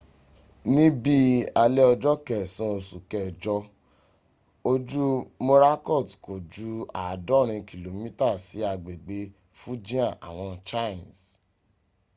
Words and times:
ní 0.73 0.85
bí 1.03 1.17
alẹ́ 1.63 1.87
ọjọ́ 1.93 2.15
kẹsan 2.27 2.69
oṣù 2.77 2.97
kẹjọ 3.11 3.55
ojú 4.71 5.05
morakot 5.45 6.07
kò 6.23 6.33
ju 6.53 6.71
àádọ́rin 7.05 7.61
kìlómítà 7.69 8.27
sí 8.45 8.57
agbegbè 8.71 9.19
fujian 9.59 10.11
àwọn 10.27 10.51
chines 10.69 11.19